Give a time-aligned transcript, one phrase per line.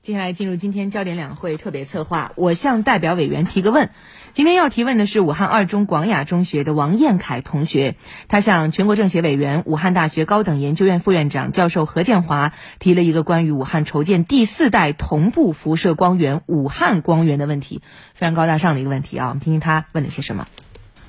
[0.00, 3.90] 接下来进入今天焦点两会特别策划，我向代表委员提个问。
[4.30, 7.96] 今天要提问的是武汉二中广雅中学的王彦凯同学，
[8.28, 17.82] 他向全国政协委员、武汉大学高等研究院副院长教授何建华提了一个关于武汉筹建第四代同步辐射光源武汉光源的问题，
[18.14, 19.28] 非常高大上的一个问题啊！
[19.28, 20.46] 我们听听他问了些什么。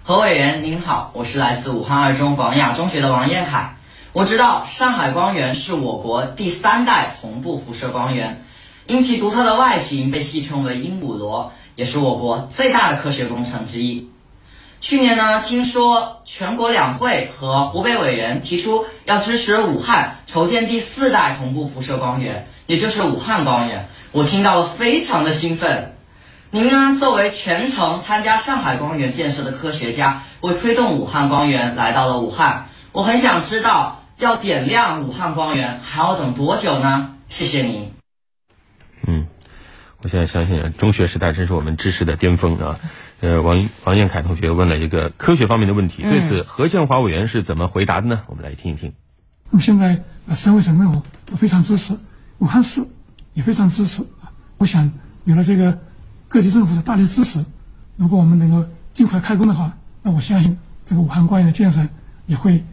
[0.03, 3.75] 何委员您好，我是来自武汉二中广雅中学的王彦凯。
[4.11, 8.43] 我知道上海光源是我国第三代同步辐射光源。
[8.89, 14.09] 因其独特的外形，被戏称为鹦鹉螺，也是我国最大的科学工程之一。
[14.81, 25.95] 去年呢，听说全国两会和湖北委员提出要支持武汉筹建第四代同步辐射光源，也就是武汉光源，我听到了非常的兴奋。
[26.49, 37.13] 您呢，作为全程参加上海光源建设的科学家，为推动武汉光源来到了武汉，我很想知道，要点亮武汉光源还要等多久呢？
[37.27, 37.98] 谢谢您。
[39.99, 42.79] 嗯，我现在相信中学时代真是我们知识的巅峰啊！
[43.19, 48.21] 呃，王王彦凯同学问了一个科学方面的问题，对此何建华委员是怎么回答的呢？
[48.27, 48.93] 我们来听一听。
[49.49, 51.97] 那么现在呃，省委省政府都非常支持，
[52.37, 52.85] 武汉市
[53.33, 54.03] 也非常支持
[54.57, 54.91] 我想
[55.25, 55.79] 有了这个
[56.29, 57.43] 各级政府的大力支持，
[57.97, 61.87] 如果我们能够尽快开工的话，那我相信这个武汉光源的建设
[62.25, 62.63] 也会，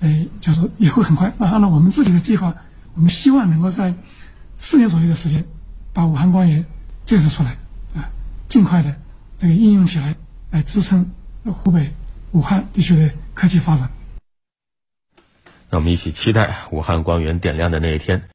[0.00, 1.32] 呃，就是也会很快。
[1.38, 2.54] 那按照我们自己的计划，
[2.94, 3.94] 我们希望能够在
[4.58, 5.46] 四年左右的时间。
[5.94, 6.66] 把武汉光源
[7.04, 7.56] 建设出来，
[7.94, 8.10] 啊，
[8.48, 8.96] 尽快的
[9.38, 10.16] 这个应用起来，
[10.50, 11.12] 来支撑
[11.44, 11.92] 湖北
[12.32, 13.90] 武汉地区的科技发展。
[15.70, 18.28] 让我们一起期待武汉光源点亮的那一天。